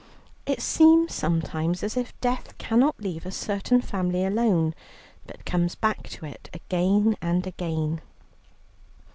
[0.47, 4.73] It seems sometimes as if Death cannot leave a certain family alone,
[5.27, 8.01] but comes back to it again and again.